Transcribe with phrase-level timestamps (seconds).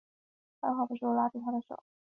[0.61, 1.83] 二话不说拉住她的手往回走